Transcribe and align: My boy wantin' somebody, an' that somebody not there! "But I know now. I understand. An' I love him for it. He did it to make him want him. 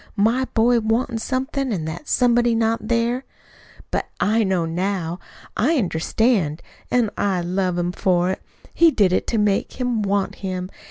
My 0.17 0.45
boy 0.55 0.79
wantin' 0.79 1.19
somebody, 1.19 1.71
an' 1.75 1.85
that 1.85 2.07
somebody 2.07 2.55
not 2.55 2.87
there! 2.87 3.23
"But 3.91 4.07
I 4.19 4.43
know 4.43 4.65
now. 4.65 5.19
I 5.55 5.77
understand. 5.77 6.63
An' 6.89 7.11
I 7.19 7.41
love 7.41 7.77
him 7.77 7.91
for 7.91 8.31
it. 8.31 8.41
He 8.73 8.89
did 8.89 9.13
it 9.13 9.27
to 9.27 9.37
make 9.37 9.73
him 9.73 10.01
want 10.01 10.37
him. 10.41 10.71